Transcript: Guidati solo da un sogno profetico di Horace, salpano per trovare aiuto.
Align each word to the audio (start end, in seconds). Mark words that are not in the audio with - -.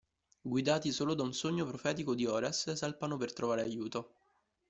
Guidati 0.41 0.91
solo 0.91 1.13
da 1.13 1.21
un 1.21 1.31
sogno 1.31 1.63
profetico 1.63 2.15
di 2.15 2.25
Horace, 2.25 2.75
salpano 2.75 3.17
per 3.17 3.33
trovare 3.33 3.61
aiuto. 3.61 4.15